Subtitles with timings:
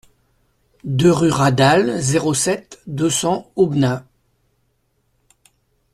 [0.83, 4.03] deux rue Radal, zéro sept, deux cents Aubenas